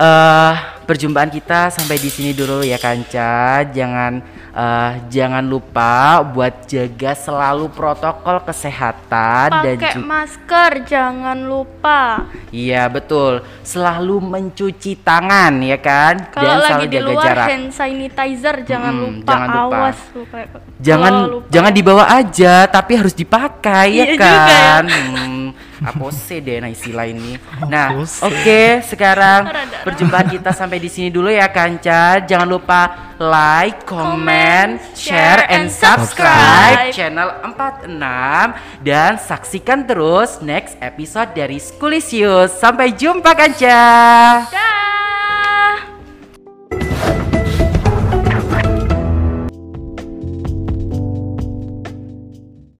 eh 0.00 0.54
perjumpaan 0.82 1.28
kita 1.28 1.70
sampai 1.70 1.96
di 1.96 2.08
sini 2.08 2.32
dulu 2.32 2.64
ya 2.64 2.74
Kanca. 2.74 3.62
Jangan 3.62 4.12
eh, 4.50 4.92
jangan 5.06 5.44
lupa 5.44 5.92
buat 6.24 6.66
jaga 6.66 7.12
selalu 7.14 7.70
protokol 7.70 8.42
kesehatan 8.42 9.48
dan 9.60 9.76
Pakai 9.76 10.00
masker, 10.00 10.70
jangan 10.84 11.38
lupa. 11.38 12.26
Iya 12.50 12.88
betul, 12.88 13.38
selalu 13.62 14.18
mencuci 14.18 14.98
tangan 14.98 15.54
ya 15.60 15.78
kan 15.78 16.26
Kalau 16.28 16.42
dan 16.42 16.56
lagi 16.58 16.66
selalu 16.66 16.84
di 16.84 16.96
jaga 16.96 17.06
luar 17.06 17.24
jarak. 17.28 17.46
hand 17.46 17.68
sanitizer 17.70 18.56
jangan 18.64 18.92
Mm-mm, 18.92 19.04
lupa. 19.14 19.28
jangan 19.30 19.48
lupa. 19.48 19.76
Awas 19.78 19.98
lupa. 20.10 20.36
Jangan 20.80 21.12
lupa. 21.28 21.46
jangan 21.46 21.72
dibawa 21.72 22.04
aja 22.10 22.54
tapi 22.66 22.92
harus 22.96 23.12
dipakai 23.12 23.86
ya 23.92 24.02
Iya 24.02 24.04
juga 24.10 24.26
ya. 24.26 24.40
kan. 24.48 24.84
Hmm, 24.88 25.39
apose 25.84 26.40
deh 26.40 26.60
nah 26.60 26.68
istilah 26.68 27.08
ini. 27.08 27.40
Nah, 27.68 27.96
oke 28.00 28.62
sekarang 28.84 29.48
Rada-rada. 29.48 29.84
perjumpaan 29.84 30.26
kita 30.28 30.50
sampai 30.52 30.78
di 30.78 30.88
sini 30.92 31.08
dulu 31.08 31.32
ya 31.32 31.48
Kanca. 31.48 32.20
Jangan 32.24 32.48
lupa 32.48 33.12
like, 33.20 33.84
comment, 33.84 34.80
share 34.96 35.44
and 35.48 35.68
subscribe 35.68 36.92
channel 36.92 37.28
46 37.44 38.84
dan 38.84 39.20
saksikan 39.20 39.84
terus 39.84 40.40
next 40.40 40.76
episode 40.80 41.32
dari 41.36 41.60
Schoolisius. 41.60 42.56
Sampai 42.56 42.92
jumpa 42.96 43.32
Kanca. 43.36 43.80
Dah. 44.48 45.09